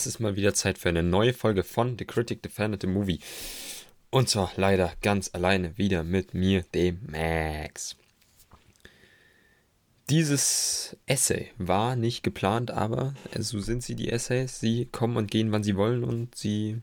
[0.00, 3.20] Es ist mal wieder Zeit für eine neue Folge von The Critic Defended the Movie.
[4.08, 7.96] Und zwar leider ganz alleine wieder mit mir, dem Max.
[10.08, 14.58] Dieses Essay war nicht geplant, aber so sind sie, die Essays.
[14.58, 16.80] Sie kommen und gehen, wann sie wollen und sie.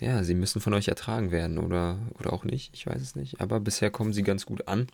[0.00, 2.74] Ja, sie müssen von euch ertragen werden oder, oder auch nicht.
[2.74, 3.40] Ich weiß es nicht.
[3.40, 4.88] Aber bisher kommen sie ganz gut an.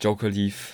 [0.00, 0.72] Joker lief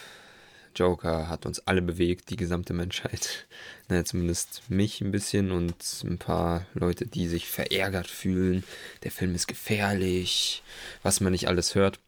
[0.75, 3.47] Joker hat uns alle bewegt, die gesamte Menschheit.
[3.89, 5.75] Naja, zumindest mich ein bisschen und
[6.05, 8.63] ein paar Leute, die sich verärgert fühlen.
[9.03, 10.63] Der Film ist gefährlich,
[11.03, 11.99] was man nicht alles hört.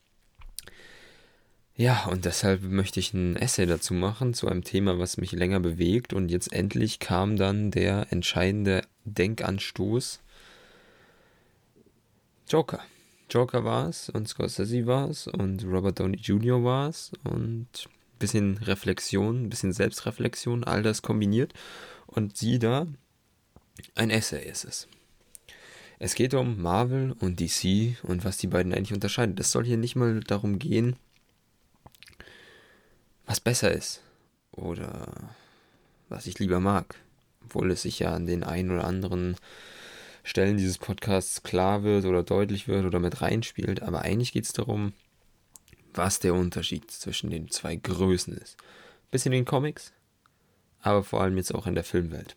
[1.75, 5.59] Ja, und deshalb möchte ich ein Essay dazu machen, zu einem Thema, was mich länger
[5.59, 6.13] bewegt.
[6.13, 10.21] Und jetzt endlich kam dann der entscheidende Denkanstoß.
[12.49, 12.81] Joker.
[13.31, 16.63] Joker war es und Scorsese war es und Robert Downey Jr.
[16.63, 17.89] war es und
[18.23, 21.53] bisschen Reflexion, bisschen Selbstreflexion, all das kombiniert.
[22.07, 22.87] Und sie da,
[23.95, 24.89] ein Essay ist es.
[25.99, 29.39] Es geht um Marvel und DC und was die beiden eigentlich unterscheidet.
[29.41, 30.97] Es soll hier nicht mal darum gehen,
[33.27, 34.03] was besser ist
[34.53, 35.35] oder
[36.09, 36.95] was ich lieber mag.
[37.45, 39.37] Obwohl es sich ja an den ein oder anderen
[40.25, 43.83] Stellen dieses Podcasts klar wird oder deutlich wird oder mit reinspielt.
[43.83, 44.93] Aber eigentlich geht es darum,
[45.95, 48.57] was der Unterschied zwischen den zwei Größen ist.
[49.11, 49.93] Bisschen in den Comics,
[50.81, 52.37] aber vor allem jetzt auch in der Filmwelt.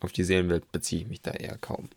[0.00, 1.88] Auf die Serienwelt beziehe ich mich da eher kaum.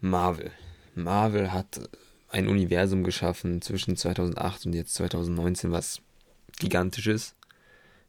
[0.00, 0.50] Marvel.
[0.94, 1.88] Marvel hat
[2.30, 6.00] ein Universum geschaffen zwischen 2008 und jetzt 2019, was
[6.58, 7.36] gigantisch ist,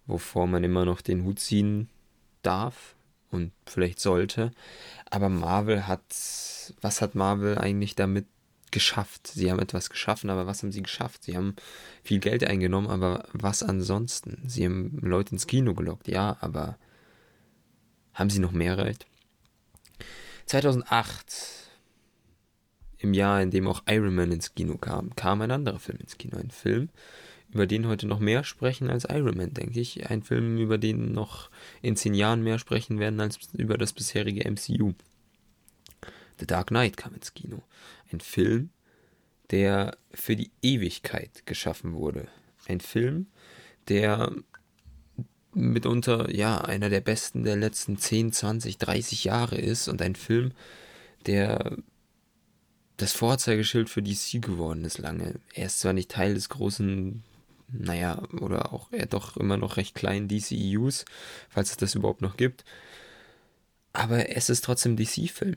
[0.06, 1.90] wovor man immer noch den Hut ziehen
[2.42, 2.96] darf
[3.32, 4.52] und vielleicht sollte.
[5.10, 6.04] Aber Marvel hat,
[6.82, 8.26] was hat Marvel eigentlich damit
[8.74, 9.28] geschafft.
[9.28, 11.24] Sie haben etwas geschaffen, aber was haben sie geschafft?
[11.24, 11.56] Sie haben
[12.04, 14.42] viel Geld eingenommen, aber was ansonsten?
[14.46, 16.78] Sie haben Leute ins Kino gelockt, ja, aber
[18.14, 19.06] haben sie noch mehr erreicht?
[20.48, 21.64] 2008,
[22.98, 26.18] im Jahr, in dem auch Iron Man ins Kino kam, kam ein anderer Film ins
[26.18, 26.38] Kino.
[26.38, 26.90] Ein Film,
[27.52, 30.10] über den heute noch mehr sprechen als Iron Man, denke ich.
[30.10, 31.50] Ein Film, über den noch
[31.82, 34.94] in zehn Jahren mehr sprechen werden als über das bisherige MCU.
[36.44, 37.64] The Dark Knight kam ins Kino.
[38.12, 38.70] Ein Film,
[39.50, 42.28] der für die Ewigkeit geschaffen wurde.
[42.68, 43.28] Ein Film,
[43.88, 44.34] der
[45.54, 50.52] mitunter ja einer der besten der letzten 10, 20, 30 Jahre ist und ein Film,
[51.28, 51.78] der
[52.98, 55.40] das Vorzeigeschild für DC geworden ist lange.
[55.54, 57.24] Er ist zwar nicht Teil des großen,
[57.70, 61.06] naja, oder auch er doch immer noch recht kleinen DCEUs,
[61.48, 62.66] falls es das überhaupt noch gibt,
[63.94, 65.56] aber es ist trotzdem DC-Film.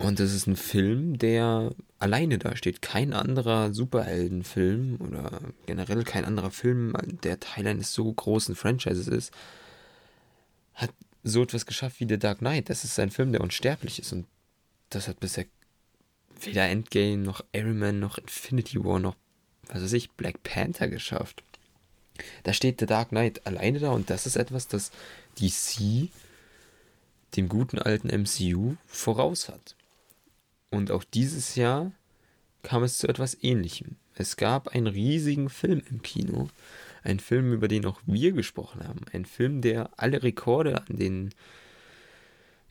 [0.00, 2.80] Und es ist ein Film, der alleine da steht.
[2.80, 9.30] Kein anderer Superheldenfilm oder generell kein anderer Film, der Teil eines so großen Franchises ist,
[10.72, 10.90] hat
[11.22, 12.70] so etwas geschafft wie The Dark Knight.
[12.70, 14.14] Das ist ein Film, der unsterblich ist.
[14.14, 14.26] Und
[14.88, 15.44] das hat bisher
[16.40, 19.16] weder Endgame noch Iron Man noch Infinity War noch,
[19.66, 21.42] was weiß ich, Black Panther geschafft.
[22.44, 24.92] Da steht The Dark Knight alleine da und das ist etwas, das
[25.38, 26.08] DC
[27.36, 29.76] dem guten alten MCU voraus hat.
[30.70, 31.92] Und auch dieses Jahr
[32.62, 33.96] kam es zu etwas Ähnlichem.
[34.14, 36.48] Es gab einen riesigen Film im Kino.
[37.02, 39.00] Ein Film, über den auch wir gesprochen haben.
[39.12, 41.30] Ein Film, der alle Rekorde an den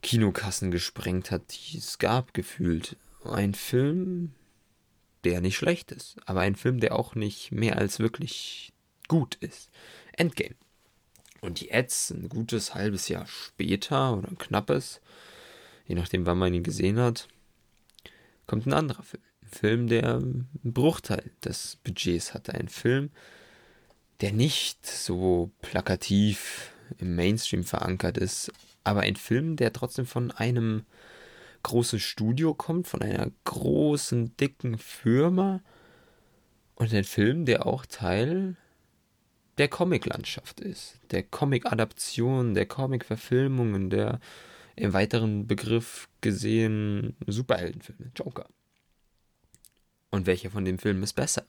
[0.02, 2.96] Kinokassen gesprengt hat, die es gab, gefühlt.
[3.24, 4.34] Ein Film,
[5.24, 8.72] der nicht schlecht ist, aber ein Film, der auch nicht mehr als wirklich
[9.08, 9.70] gut ist.
[10.14, 10.56] Endgame.
[11.42, 15.02] Und jetzt, ein gutes halbes Jahr später oder ein knappes,
[15.88, 17.28] je nachdem, wann man ihn gesehen hat,
[18.50, 19.22] kommt ein anderer Film.
[19.44, 22.56] Ein Film, der einen Bruchteil des Budgets hatte.
[22.56, 23.12] Ein Film,
[24.22, 28.52] der nicht so plakativ im Mainstream verankert ist,
[28.84, 30.84] aber ein Film, der trotzdem von einem
[31.62, 35.62] großen Studio kommt, von einer großen, dicken Firma
[36.74, 38.56] und ein Film, der auch Teil
[39.60, 44.20] der Comic-Landschaft ist, der Comic-Adaption, der Comic-Verfilmungen, der
[44.80, 48.48] im weiteren Begriff gesehen Superheldenfilme, Joker.
[50.10, 51.46] Und welcher von den Filmen ist besser?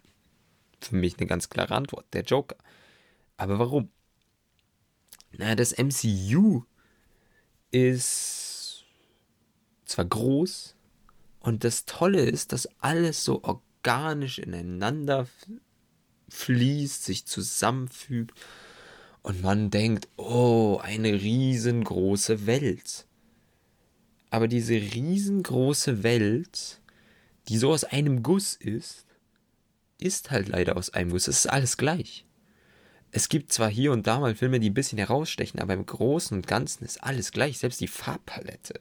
[0.81, 2.57] Für mich eine ganz klare Antwort, der Joker.
[3.37, 3.89] Aber warum?
[5.33, 6.65] Na, das MCU
[7.71, 8.85] ist
[9.85, 10.75] zwar groß
[11.39, 15.29] und das Tolle ist, dass alles so organisch ineinander
[16.29, 18.39] fließt, sich zusammenfügt
[19.23, 23.07] und man denkt, oh, eine riesengroße Welt.
[24.31, 26.81] Aber diese riesengroße Welt,
[27.49, 29.07] die so aus einem Guss ist,
[29.99, 31.29] ist halt leider aus einem Guss.
[31.29, 32.25] Es ist alles gleich.
[33.13, 36.37] es gibt zwar hier und da mal Filme, die ein bisschen herausstechen, aber im Großen
[36.37, 38.81] und Ganzen ist alles gleich, selbst die Farbpalette.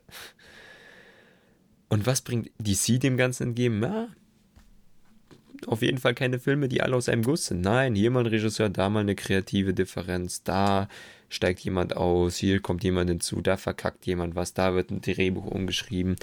[1.89, 3.81] Und was bringt DC dem Ganzen entgegen?
[3.81, 4.09] Ja,
[5.65, 7.61] auf jeden Fall keine Filme, die alle aus einem Guss sind.
[7.61, 10.87] Nein, hier mal ein Regisseur, da mal eine kreative Differenz, da
[11.29, 15.45] steigt jemand aus, hier kommt jemand hinzu, da verkackt jemand was, da wird ein Drehbuch
[15.45, 16.15] umgeschrieben.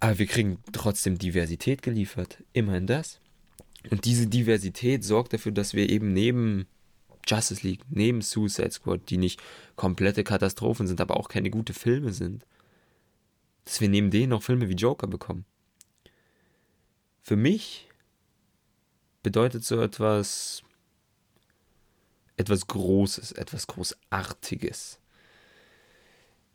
[0.00, 2.42] Aber wir kriegen trotzdem Diversität geliefert.
[2.54, 3.20] Immerhin das.
[3.90, 6.66] Und diese Diversität sorgt dafür, dass wir eben neben
[7.26, 9.40] Justice League, neben Suicide Squad, die nicht
[9.76, 12.46] komplette Katastrophen sind, aber auch keine gute Filme sind,
[13.64, 15.44] dass wir neben denen noch Filme wie Joker bekommen.
[17.22, 17.88] Für mich
[19.22, 20.62] bedeutet so etwas
[22.40, 24.98] etwas Großes, etwas Großartiges.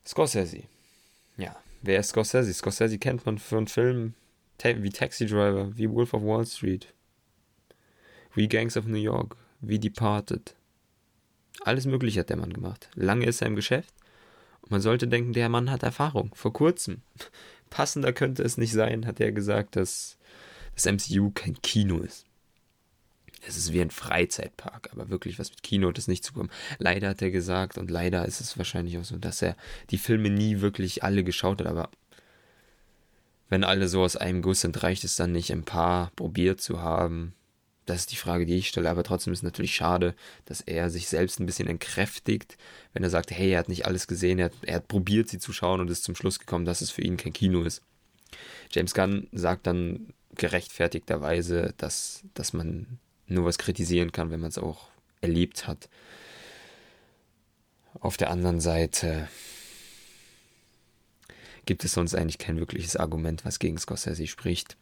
[0.06, 0.64] Scorsese.
[1.38, 2.54] Ja, wer ist Scorsese?
[2.54, 4.16] Scorsese kennt man von Filmen
[4.64, 6.92] wie Taxi Driver, wie Wolf of Wall Street,
[8.34, 10.56] wie Gangs of New York, wie Departed.
[11.62, 12.90] Alles Mögliche hat der Mann gemacht.
[12.96, 13.94] Lange ist er im Geschäft.
[14.62, 16.34] Und man sollte denken, der Mann hat Erfahrung.
[16.34, 17.02] Vor kurzem.
[17.70, 20.18] Passender könnte es nicht sein, hat er gesagt, dass
[20.74, 22.26] das MCU kein Kino ist
[23.48, 26.52] es ist wie ein Freizeitpark, aber wirklich was mit Kino hat es nicht zu bekommen.
[26.80, 29.56] Leider hat er gesagt, und leider ist es wahrscheinlich auch so, dass er
[29.90, 31.90] die Filme nie wirklich alle geschaut hat, aber
[33.50, 36.82] wenn alle so aus einem Guss sind, reicht es dann nicht, ein paar probiert zu
[36.82, 37.34] haben.
[37.86, 40.16] Das ist die Frage, die ich stelle, aber trotzdem ist es natürlich schade,
[40.46, 42.58] dass er sich selbst ein bisschen entkräftigt,
[42.94, 45.38] wenn er sagt, hey, er hat nicht alles gesehen, er hat, er hat probiert, sie
[45.38, 47.84] zu schauen und ist zum Schluss gekommen, dass es für ihn kein Kino ist.
[48.72, 54.58] James Gunn sagt dann gerechtfertigterweise, dass, dass man nur was kritisieren kann, wenn man es
[54.58, 54.90] auch
[55.22, 55.90] erlebt hat.
[58.00, 59.28] Auf der anderen Seite
[61.66, 64.78] gibt es sonst eigentlich kein wirkliches Argument, was gegen Scorsese spricht.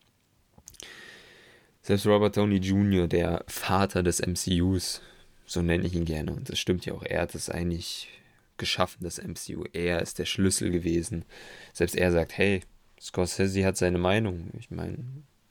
[1.82, 5.02] Selbst Robert Downey Jr., der Vater des MCUs,
[5.46, 8.10] so nenne ich ihn gerne, und das stimmt ja auch, er hat es eigentlich
[8.58, 9.66] geschaffen, das MCU.
[9.74, 11.26] Er ist der Schlüssel gewesen.
[11.74, 12.62] Selbst er sagt, hey,
[13.02, 14.52] Scorsese hat seine Meinung.
[14.58, 14.98] Ich meine,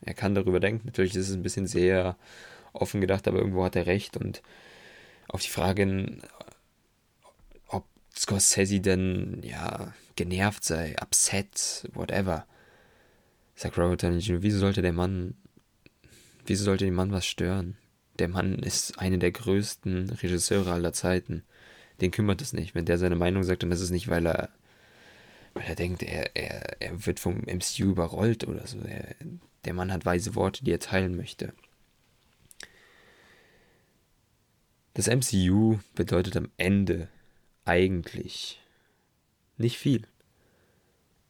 [0.00, 0.86] er kann darüber denken.
[0.86, 2.16] Natürlich ist es ein bisschen sehr
[2.72, 4.16] offen gedacht, aber irgendwo hat er recht.
[4.16, 4.42] Und
[5.28, 6.19] auf die Frage,
[7.69, 7.84] ob
[8.16, 12.46] Scorsese denn ja genervt sei, upset, whatever,
[13.54, 15.34] sagt Robert Downey wieso sollte der Mann,
[16.46, 17.76] wieso sollte den Mann was stören?
[18.19, 21.44] Der Mann ist einer der größten Regisseure aller Zeiten.
[22.00, 22.75] Den kümmert es nicht.
[22.75, 24.50] Wenn der seine Meinung sagt, dann ist es nicht, weil er,
[25.54, 28.78] weil er denkt, er, er, er wird vom MCU überrollt oder so.
[28.80, 29.14] Er,
[29.64, 31.54] der Mann hat weise Worte, die er teilen möchte.
[34.94, 37.08] Das MCU bedeutet am Ende
[37.64, 38.60] eigentlich
[39.56, 40.06] nicht viel.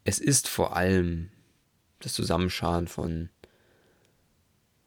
[0.04, 1.28] Es ist vor allem
[2.00, 3.28] das Zusammenscharen von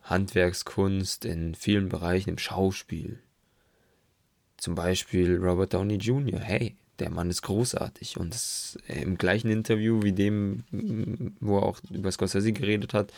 [0.02, 3.20] Handwerkskunst in vielen Bereichen im Schauspiel.
[4.58, 6.40] Zum Beispiel Robert Downey Jr.
[6.40, 8.18] Hey, der Mann ist großartig.
[8.18, 10.64] Und das, im gleichen Interview wie dem,
[11.40, 13.14] wo er auch über Scorsese geredet hat,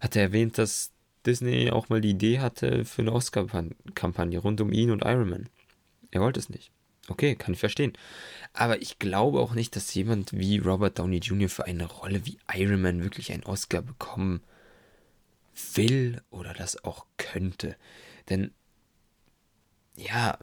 [0.00, 0.93] hat er erwähnt, dass
[1.26, 5.48] Disney auch mal die Idee hatte für eine Oscar-Kampagne rund um ihn und Iron Man.
[6.10, 6.70] Er wollte es nicht.
[7.08, 7.92] Okay, kann ich verstehen.
[8.52, 11.48] Aber ich glaube auch nicht, dass jemand wie Robert Downey Jr.
[11.48, 14.42] für eine Rolle wie Iron Man wirklich einen Oscar bekommen
[15.74, 17.76] will oder das auch könnte.
[18.30, 18.52] Denn,
[19.96, 20.38] ja,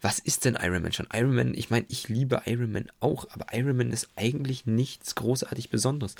[0.00, 1.08] was ist denn Iron Man schon?
[1.12, 5.14] Iron Man, ich meine, ich liebe Iron Man auch, aber Iron Man ist eigentlich nichts
[5.14, 6.14] großartig Besonderes.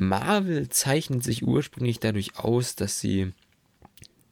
[0.00, 3.32] Marvel zeichnet sich ursprünglich dadurch aus, dass sie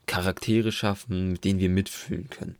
[0.06, 2.54] Charaktere schaffen, mit denen wir mitfühlen können.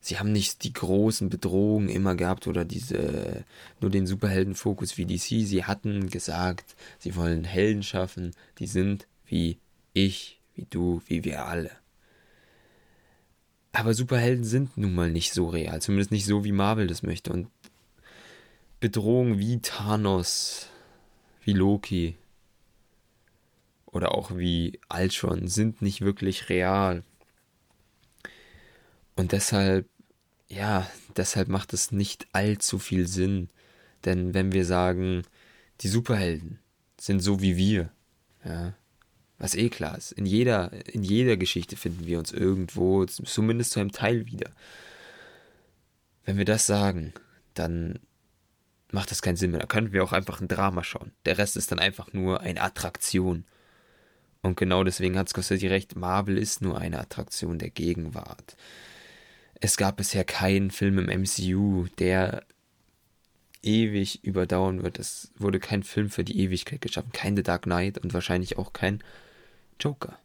[0.00, 3.44] Sie haben nicht die großen Bedrohungen immer gehabt oder diese
[3.80, 5.46] nur den Superheldenfokus wie DC.
[5.46, 9.58] Sie hatten gesagt, sie wollen Helden schaffen, die sind wie
[9.92, 11.70] ich, wie du, wie wir alle.
[13.70, 17.32] Aber Superhelden sind nun mal nicht so real, zumindest nicht so, wie Marvel das möchte.
[17.32, 17.46] Und
[18.80, 20.66] Bedrohungen wie Thanos,
[21.44, 22.16] wie Loki,
[23.92, 27.02] oder auch wie Ultron sind nicht wirklich real.
[29.16, 29.88] Und deshalb,
[30.48, 33.48] ja, deshalb macht es nicht allzu viel Sinn.
[34.04, 35.24] Denn wenn wir sagen,
[35.80, 36.58] die Superhelden
[36.98, 37.90] sind so wie wir,
[38.44, 38.74] ja,
[39.38, 43.80] was eh klar ist, in jeder, in jeder Geschichte finden wir uns irgendwo, zumindest zu
[43.80, 44.50] einem Teil wieder.
[46.24, 47.14] Wenn wir das sagen,
[47.54, 47.98] dann
[48.92, 49.60] macht das keinen Sinn mehr.
[49.60, 51.12] Da können wir auch einfach ein Drama schauen.
[51.24, 53.44] Der Rest ist dann einfach nur eine Attraktion.
[54.42, 58.56] Und genau deswegen hat Scorsese recht, Marvel ist nur eine Attraktion der Gegenwart.
[59.54, 62.44] Es gab bisher keinen Film im MCU, der
[63.62, 64.98] ewig überdauern wird.
[64.98, 68.72] Es wurde kein Film für die Ewigkeit geschaffen, kein The Dark Knight und wahrscheinlich auch
[68.72, 69.02] kein
[69.78, 70.18] Joker.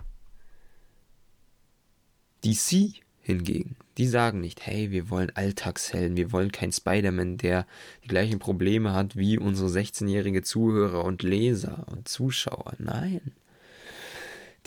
[2.45, 7.65] DC hingegen, die sagen nicht, hey, wir wollen Alltagshelden, wir wollen keinen Spider-Man, der
[8.03, 12.74] die gleichen Probleme hat wie unsere 16-jährige Zuhörer und Leser und Zuschauer.
[12.77, 13.34] Nein.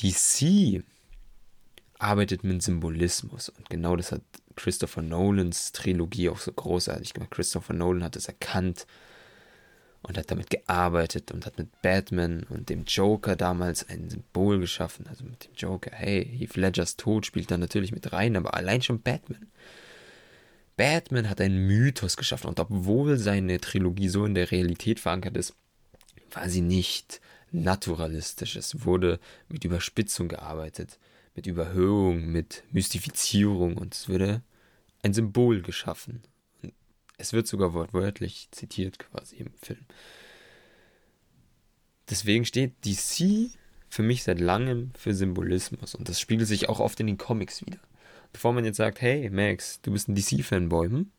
[0.00, 0.82] DC
[1.98, 4.22] arbeitet mit Symbolismus und genau das hat
[4.56, 7.30] Christopher Nolans Trilogie auch so großartig gemacht.
[7.30, 8.86] Christopher Nolan hat es erkannt
[10.02, 15.06] und hat damit gearbeitet und hat mit Batman und dem Joker damals ein Symbol geschaffen.
[15.08, 18.82] Also mit dem Joker, hey, Heath Ledgers Tod spielt da natürlich mit rein, aber allein
[18.82, 19.46] schon Batman.
[20.76, 25.54] Batman hat einen Mythos geschaffen und obwohl seine Trilogie so in der Realität verankert ist,
[26.32, 27.20] war sie nicht
[27.52, 28.56] naturalistisch.
[28.56, 30.98] Es wurde mit Überspitzung gearbeitet,
[31.34, 34.42] mit Überhöhung, mit Mystifizierung und es wurde
[35.02, 36.22] ein Symbol geschaffen.
[37.16, 39.84] Es wird sogar wortwörtlich zitiert quasi im Film.
[42.08, 43.50] Deswegen steht DC
[43.88, 47.64] für mich seit langem für Symbolismus und das spiegelt sich auch oft in den Comics
[47.64, 47.78] wieder.
[48.32, 51.10] Bevor man jetzt sagt, hey Max, du bist ein DC-Fanboy, hm?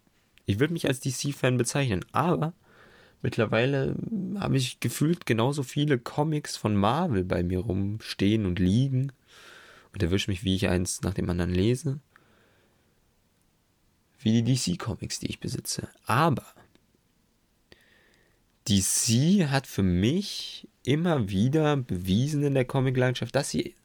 [0.46, 2.54] ich würde mich als DC-Fan bezeichnen, aber
[3.22, 3.96] mittlerweile
[4.40, 9.12] habe ich gefühlt genauso viele Comics von Marvel bei mir rumstehen und liegen
[9.94, 12.00] und erwische mich, wie ich eins nach dem anderen lese
[14.22, 15.88] wie die DC-Comics, die ich besitze.
[16.06, 16.46] Aber
[18.68, 23.76] DC hat für mich immer wieder bewiesen in der Comic-Landschaft, dass sie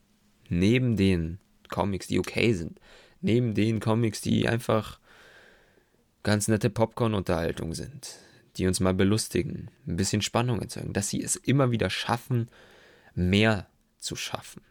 [0.49, 1.39] neben den
[1.71, 2.79] Comics, die okay sind,
[3.21, 4.99] neben den Comics, die einfach
[6.23, 8.19] ganz nette Popcorn-Unterhaltung sind,
[8.57, 12.49] die uns mal belustigen, ein bisschen Spannung erzeugen, dass sie es immer wieder schaffen,
[13.15, 13.67] mehr
[13.99, 14.63] zu schaffen.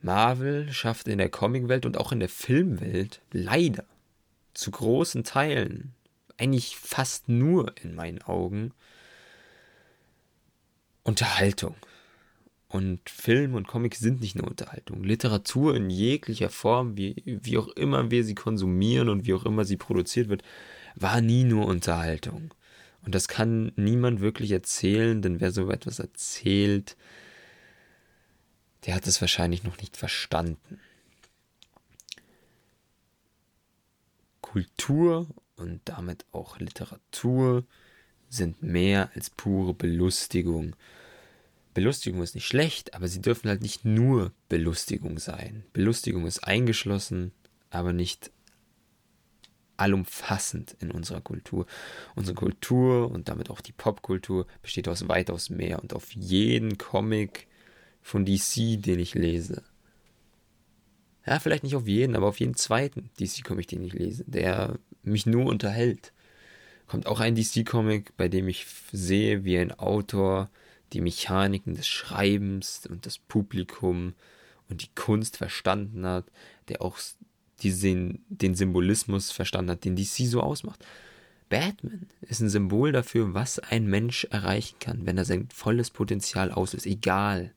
[0.00, 3.84] Marvel schafft in der Comicwelt und auch in der Filmwelt leider
[4.52, 5.94] zu großen Teilen,
[6.36, 8.72] eigentlich fast nur in meinen Augen,
[11.04, 11.76] Unterhaltung.
[12.68, 15.04] Und Film und Comic sind nicht nur Unterhaltung.
[15.04, 19.64] Literatur in jeglicher Form, wie, wie auch immer wir sie konsumieren und wie auch immer
[19.64, 20.42] sie produziert wird,
[20.94, 22.54] war nie nur Unterhaltung.
[23.04, 26.96] Und das kann niemand wirklich erzählen, denn wer so etwas erzählt,
[28.86, 30.80] der hat es wahrscheinlich noch nicht verstanden.
[34.40, 37.64] Kultur und damit auch Literatur
[38.28, 40.76] sind mehr als pure Belustigung.
[41.74, 45.64] Belustigung ist nicht schlecht, aber sie dürfen halt nicht nur Belustigung sein.
[45.72, 47.32] Belustigung ist eingeschlossen,
[47.70, 48.30] aber nicht
[49.76, 51.66] allumfassend in unserer Kultur.
[52.14, 57.48] Unsere Kultur und damit auch die Popkultur besteht aus weitaus mehr und auf jeden Comic,
[58.02, 59.62] von DC, den ich lese.
[61.24, 65.24] Ja, vielleicht nicht auf jeden, aber auf jeden zweiten DC-Comic, den ich lese, der mich
[65.24, 66.12] nur unterhält.
[66.88, 70.50] Kommt auch ein DC-Comic, bei dem ich sehe, wie ein Autor
[70.92, 74.14] die Mechaniken des Schreibens und das Publikum
[74.68, 76.26] und die Kunst verstanden hat,
[76.68, 76.98] der auch
[77.62, 80.84] diesen, den Symbolismus verstanden hat, den DC so ausmacht.
[81.48, 86.50] Batman ist ein Symbol dafür, was ein Mensch erreichen kann, wenn er sein volles Potenzial
[86.50, 87.52] auslöst, egal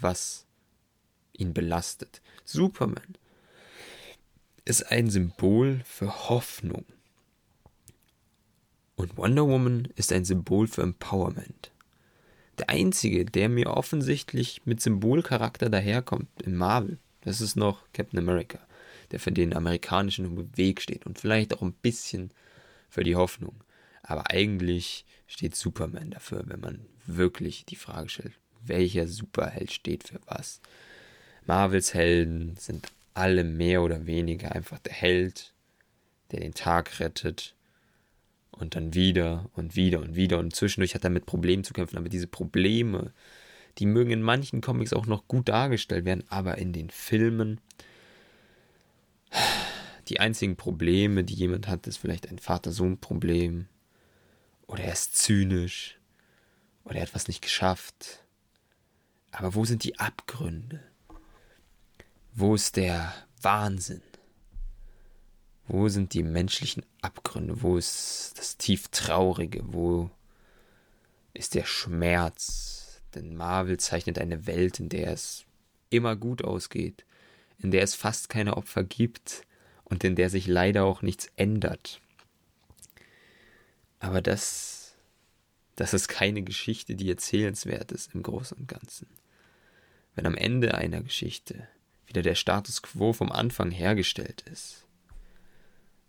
[0.00, 0.46] was
[1.32, 2.20] ihn belastet.
[2.44, 3.16] Superman
[4.64, 6.84] ist ein Symbol für Hoffnung.
[8.96, 11.72] Und Wonder Woman ist ein Symbol für Empowerment.
[12.58, 18.58] Der einzige, der mir offensichtlich mit Symbolcharakter daherkommt in Marvel, das ist noch Captain America,
[19.12, 22.30] der für den amerikanischen Weg steht und vielleicht auch ein bisschen
[22.88, 23.54] für die Hoffnung.
[24.02, 28.32] Aber eigentlich steht Superman dafür, wenn man wirklich die Frage stellt,
[28.64, 30.60] welcher Superheld steht für was.
[31.46, 35.52] Marvels Helden sind alle mehr oder weniger einfach der Held,
[36.30, 37.54] der den Tag rettet
[38.50, 41.98] und dann wieder und wieder und wieder und zwischendurch hat er mit Problemen zu kämpfen,
[41.98, 43.12] aber diese Probleme,
[43.78, 47.60] die mögen in manchen Comics auch noch gut dargestellt werden, aber in den Filmen
[50.08, 53.66] die einzigen Probleme, die jemand hat, ist vielleicht ein Vater-Sohn-Problem
[54.66, 55.98] oder er ist zynisch
[56.84, 58.22] oder er hat was nicht geschafft
[59.32, 60.80] aber wo sind die Abgründe?
[62.34, 64.02] Wo ist der Wahnsinn?
[65.66, 67.62] Wo sind die menschlichen Abgründe?
[67.62, 69.62] Wo ist das tief Traurige?
[69.64, 70.10] Wo
[71.32, 73.00] ist der Schmerz?
[73.14, 75.44] Denn Marvel zeichnet eine Welt, in der es
[75.88, 77.06] immer gut ausgeht,
[77.58, 79.46] in der es fast keine Opfer gibt
[79.92, 82.00] und in der sich leider auch nichts ändert.
[84.00, 84.96] Aber das,
[85.76, 89.06] das ist keine Geschichte, die erzählenswert ist im Großen und Ganzen
[90.14, 91.68] wenn am Ende einer Geschichte
[92.06, 94.86] wieder der Status quo vom Anfang hergestellt ist,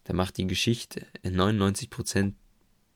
[0.05, 2.33] dann macht die Geschichte in 99%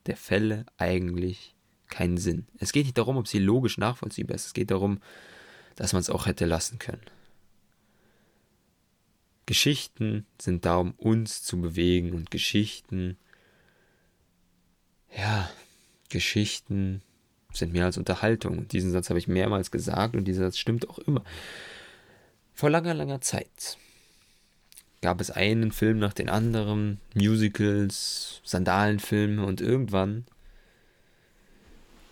[0.06, 1.54] der Fälle eigentlich
[1.88, 2.46] keinen Sinn.
[2.58, 5.00] Es geht nicht darum, ob sie logisch nachvollziehbar ist, es geht darum,
[5.76, 7.00] dass man es auch hätte lassen können.
[9.48, 13.16] Geschichten sind da, um uns zu bewegen und Geschichten,
[15.16, 15.48] ja,
[16.10, 17.00] Geschichten
[17.54, 18.58] sind mehr als Unterhaltung.
[18.58, 21.24] Und diesen Satz habe ich mehrmals gesagt und dieser Satz stimmt auch immer.
[22.52, 23.78] Vor langer, langer Zeit
[25.00, 30.26] gab es einen Film nach den anderen, Musicals, Sandalenfilme und irgendwann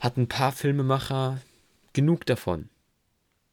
[0.00, 1.42] hatten ein paar Filmemacher
[1.92, 2.70] genug davon,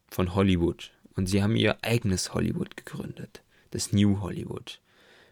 [0.10, 0.92] von Hollywood.
[1.18, 3.43] Und sie haben ihr eigenes Hollywood gegründet
[3.74, 4.80] das New Hollywood.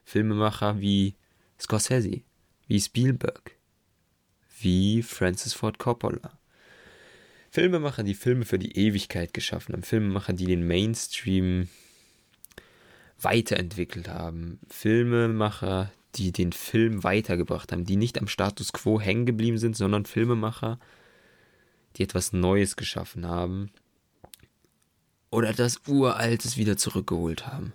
[0.04, 1.16] Filmemacher wie
[1.60, 2.22] Scorsese,
[2.68, 3.56] wie Spielberg,
[4.60, 6.38] wie Francis Ford Coppola.
[7.52, 11.68] Filmemacher, die Filme für die Ewigkeit geschaffen haben, Filmemacher, die den Mainstream
[13.20, 19.58] weiterentwickelt haben, Filmemacher, die den Film weitergebracht haben, die nicht am Status quo hängen geblieben
[19.58, 20.80] sind, sondern Filmemacher,
[21.98, 23.70] die etwas Neues geschaffen haben
[25.30, 27.74] oder etwas Uraltes wieder zurückgeholt haben.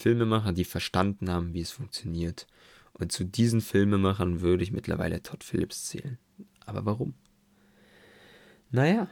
[0.00, 2.46] Filmemacher, die verstanden haben, wie es funktioniert.
[2.94, 6.18] Und zu diesen Filmemachern würde ich mittlerweile Todd Phillips zählen.
[6.64, 7.14] Aber warum?
[8.70, 9.08] Naja.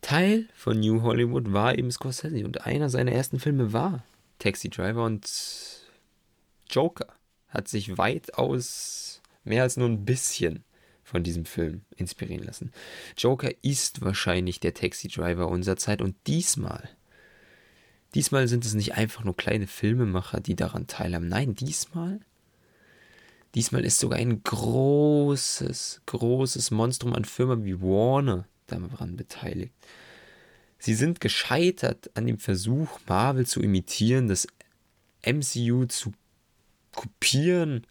[0.00, 4.04] Teil von New Hollywood war eben Scorsese und einer seiner ersten Filme war
[4.38, 5.30] Taxi Driver und
[6.68, 7.06] Joker
[7.48, 10.64] hat sich weitaus mehr als nur ein bisschen
[11.04, 12.72] von diesem Film inspirieren lassen.
[13.16, 16.90] Joker ist wahrscheinlich der Taxi Driver unserer Zeit und diesmal
[18.14, 21.28] Diesmal sind es nicht einfach nur kleine Filmemacher, die daran teilhaben.
[21.28, 22.20] Nein, diesmal.
[23.54, 29.74] Diesmal ist sogar ein großes, großes Monstrum an Firmen wie Warner daran beteiligt.
[30.78, 34.46] Sie sind gescheitert an dem Versuch, Marvel zu imitieren, das
[35.24, 36.12] MCU zu
[36.92, 37.86] kopieren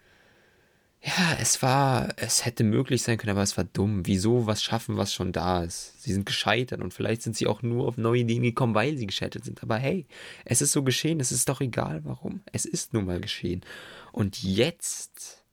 [1.05, 4.05] ja, es war, es hätte möglich sein können, aber es war dumm.
[4.05, 6.01] Wieso was schaffen, was schon da ist?
[6.01, 9.05] Sie sind gescheitert und vielleicht sind sie auch nur auf neue Ideen gekommen, weil sie
[9.05, 9.61] gescheitert sind.
[9.63, 10.05] Aber hey,
[10.45, 12.41] es ist so geschehen, es ist doch egal warum.
[12.53, 13.65] Es ist nun mal geschehen.
[14.13, 15.43] Und jetzt,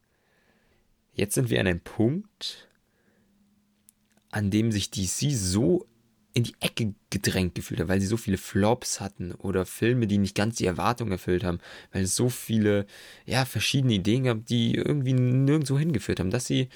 [1.14, 2.68] jetzt sind wir an einem Punkt,
[4.30, 5.84] an dem sich DC so
[6.32, 10.18] in die Ecke gedrängt gefühlt hat, weil sie so viele Flops hatten oder Filme, die
[10.18, 11.58] nicht ganz die Erwartungen erfüllt haben,
[11.92, 12.86] weil es so viele,
[13.26, 16.68] ja, verschiedene Ideen gab, die irgendwie nirgendwo hingeführt haben, dass sie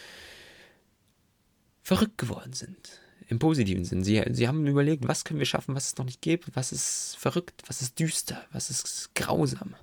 [1.82, 3.00] verrückt geworden sind.
[3.28, 4.04] Im positiven Sinn.
[4.04, 7.16] Sie, sie haben überlegt, was können wir schaffen, was es noch nicht gibt, was ist
[7.18, 9.74] verrückt, was ist düster, was ist grausam,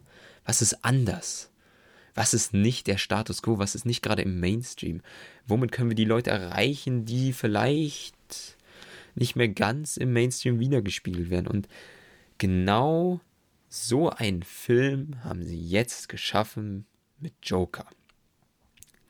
[0.45, 1.49] was ist anders.
[2.13, 3.57] Was ist nicht der Status quo?
[3.57, 5.01] Was ist nicht gerade im Mainstream?
[5.47, 8.57] Womit können wir die Leute erreichen, die vielleicht
[9.15, 11.47] nicht mehr ganz im Mainstream wiedergespiegelt werden.
[11.47, 11.67] Und
[12.37, 13.19] genau
[13.69, 16.85] so einen Film haben sie jetzt geschaffen
[17.19, 17.85] mit Joker.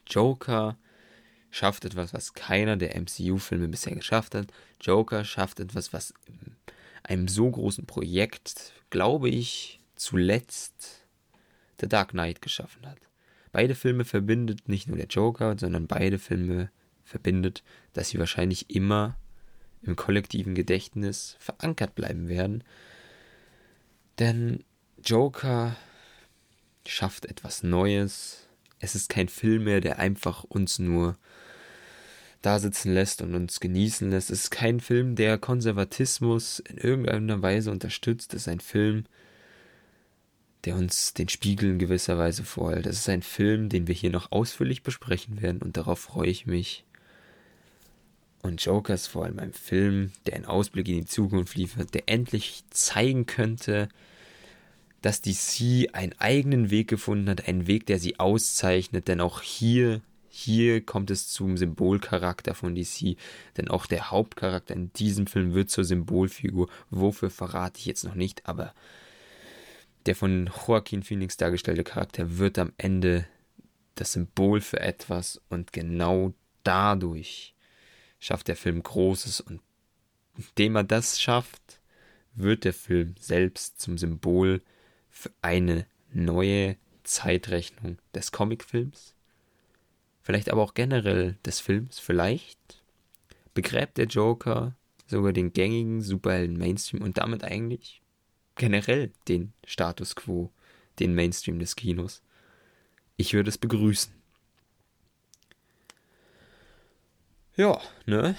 [0.08, 0.78] Joker
[1.50, 4.48] schafft etwas, was keiner der MCU-Filme bisher geschafft hat.
[4.80, 6.56] Joker schafft etwas, was in
[7.04, 11.06] einem so großen Projekt, glaube ich, zuletzt
[11.80, 13.00] The Dark Knight geschaffen hat.
[13.52, 16.72] Beide Filme verbindet nicht nur der Joker, sondern beide Filme
[17.04, 19.18] verbindet, dass sie wahrscheinlich immer
[19.84, 22.64] im kollektiven Gedächtnis verankert bleiben werden.
[24.20, 24.64] Denn
[25.04, 25.76] Joker
[26.86, 28.48] schafft etwas Neues.
[28.80, 31.18] Es ist kein Film mehr, der einfach uns nur
[32.42, 34.32] da sitzen lässt und uns genießen lässt.
[34.32, 38.34] Es ist kein Film, der Konservatismus in irgendeiner Weise unterstützt.
[38.34, 39.06] Es ist ein Film,
[40.66, 42.86] der uns den Spiegel in gewisser Weise vorhält.
[42.86, 46.46] Es ist ein Film, den wir hier noch ausführlich besprechen werden und darauf freue ich
[46.46, 46.84] mich
[48.42, 52.10] und Joker ist vor allem ein Film, der einen Ausblick in die Zukunft liefert, der
[52.10, 53.88] endlich zeigen könnte,
[55.02, 60.02] dass DC einen eigenen Weg gefunden hat, einen Weg, der sie auszeichnet, denn auch hier,
[60.30, 63.18] hier kommt es zum Symbolcharakter von DC,
[63.58, 66.70] denn auch der Hauptcharakter in diesem Film wird zur Symbolfigur.
[66.90, 68.74] Wofür verrate ich jetzt noch nicht, aber
[70.06, 73.28] der von Joaquin Phoenix dargestellte Charakter wird am Ende
[73.96, 77.54] das Symbol für etwas und genau dadurch
[78.22, 79.60] schafft der Film Großes und
[80.38, 81.82] indem er das schafft,
[82.34, 84.62] wird der Film selbst zum Symbol
[85.10, 89.16] für eine neue Zeitrechnung des Comicfilms,
[90.22, 92.82] vielleicht aber auch generell des Films, vielleicht
[93.54, 94.76] begräbt der Joker
[95.08, 98.02] sogar den gängigen Superhelden Mainstream und damit eigentlich
[98.56, 100.52] generell den Status quo,
[101.00, 102.22] den Mainstream des Kinos.
[103.18, 104.14] Ich würde es begrüßen.
[107.62, 108.36] Ja, ne?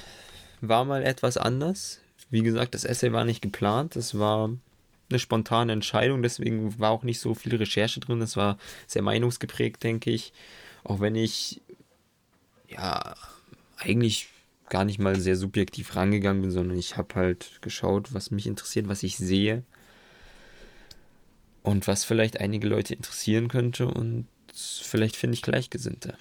[0.61, 2.01] War mal etwas anders.
[2.31, 3.95] Wie gesagt, das Essay war nicht geplant.
[3.97, 4.51] Das war
[5.11, 6.23] eine spontane Entscheidung.
[6.23, 8.21] Deswegen war auch nicht so viel Recherche drin.
[8.21, 10.33] Das war sehr meinungsgeprägt, denke ich.
[10.85, 11.61] Auch wenn ich,
[12.69, 13.15] ja,
[13.77, 14.29] eigentlich
[14.69, 18.89] gar nicht mal sehr subjektiv rangegangen bin, sondern ich habe halt geschaut, was mich interessiert,
[18.89, 19.65] was ich sehe.
[21.63, 26.17] und was vielleicht einige Leute interessieren könnte und vielleicht finde ich Gleichgesinnte.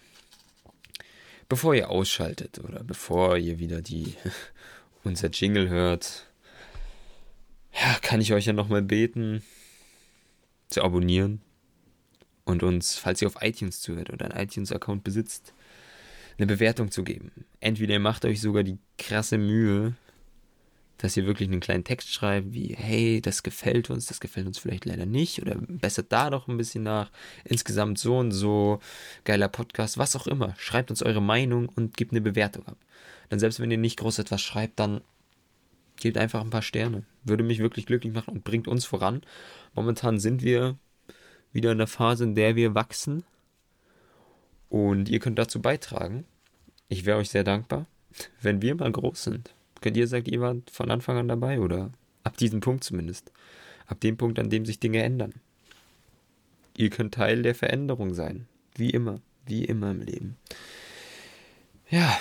[1.51, 4.13] Bevor ihr ausschaltet oder bevor ihr wieder die
[5.03, 6.25] unser Jingle hört,
[7.73, 9.43] ja, kann ich euch ja nochmal beten,
[10.69, 11.41] zu abonnieren
[12.45, 15.53] und uns, falls ihr auf iTunes zuhört oder einen iTunes-Account besitzt,
[16.37, 17.33] eine Bewertung zu geben.
[17.59, 19.93] Entweder ihr macht euch sogar die krasse Mühe,
[21.01, 24.59] dass ihr wirklich einen kleinen Text schreibt, wie, hey, das gefällt uns, das gefällt uns
[24.59, 27.09] vielleicht leider nicht, oder bessert da doch ein bisschen nach.
[27.43, 28.79] Insgesamt so und so,
[29.23, 30.53] geiler Podcast, was auch immer.
[30.57, 32.77] Schreibt uns eure Meinung und gebt eine Bewertung ab.
[33.29, 35.01] Dann selbst wenn ihr nicht groß etwas schreibt, dann
[35.97, 37.03] gebt einfach ein paar Sterne.
[37.23, 39.21] Würde mich wirklich glücklich machen und bringt uns voran.
[39.73, 40.77] Momentan sind wir
[41.51, 43.23] wieder in der Phase, in der wir wachsen.
[44.69, 46.25] Und ihr könnt dazu beitragen.
[46.89, 47.87] Ich wäre euch sehr dankbar,
[48.41, 49.53] wenn wir mal groß sind.
[49.81, 51.91] Könnt ihr sagt, ihr wart von Anfang an dabei oder
[52.23, 53.31] ab diesem Punkt zumindest.
[53.87, 55.33] Ab dem Punkt, an dem sich Dinge ändern.
[56.77, 58.47] Ihr könnt Teil der Veränderung sein.
[58.75, 59.19] Wie immer.
[59.45, 60.37] Wie immer im Leben.
[61.89, 62.17] Ja,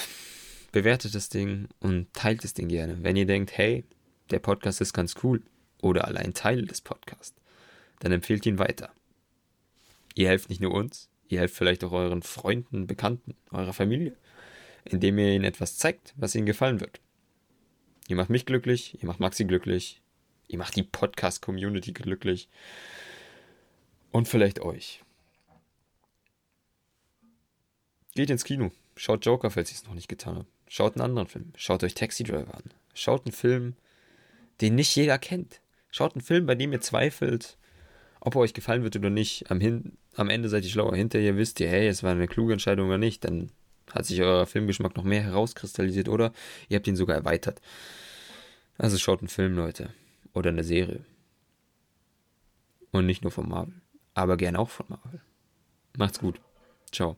[0.72, 2.98] bewertet das Ding und teilt das Ding gerne.
[3.02, 3.84] Wenn ihr denkt, hey,
[4.30, 5.42] der Podcast ist ganz cool
[5.82, 7.36] oder allein Teil des Podcasts,
[8.00, 8.90] dann empfehlt ihn weiter.
[10.14, 14.16] Ihr helft nicht nur uns, ihr helft vielleicht auch euren Freunden, Bekannten, eurer Familie,
[14.84, 17.00] indem ihr ihnen etwas zeigt, was ihnen gefallen wird.
[18.10, 20.02] Ihr macht mich glücklich, ihr macht Maxi glücklich,
[20.48, 22.48] ihr macht die Podcast-Community glücklich
[24.10, 25.04] und vielleicht euch.
[28.16, 30.46] Geht ins Kino, schaut Joker, falls ich es noch nicht getan habe.
[30.66, 31.52] Schaut einen anderen Film.
[31.54, 32.64] Schaut euch Taxi Driver an.
[32.94, 33.76] Schaut einen Film,
[34.60, 35.60] den nicht jeder kennt.
[35.92, 37.58] Schaut einen Film, bei dem ihr zweifelt,
[38.18, 39.52] ob er euch gefallen wird oder nicht.
[39.52, 40.96] Am, Hin am Ende seid ihr schlauer.
[40.96, 43.22] Hinterher wisst ihr, hey, es war eine kluge Entscheidung oder nicht.
[43.22, 43.52] Dann
[43.92, 46.32] hat sich euer Filmgeschmack noch mehr herauskristallisiert oder
[46.68, 47.60] ihr habt ihn sogar erweitert.
[48.78, 49.90] Also schaut einen Film, Leute.
[50.32, 51.04] Oder eine Serie.
[52.92, 53.74] Und nicht nur von Marvel.
[54.14, 55.20] Aber gerne auch von Marvel.
[55.96, 56.40] Macht's gut.
[56.92, 57.16] Ciao.